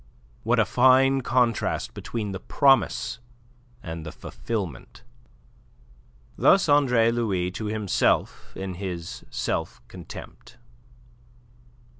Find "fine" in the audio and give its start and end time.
0.65-1.21